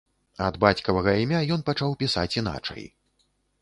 [0.45, 2.83] Ад бацькавага імя ён пачаў пісаць іначай.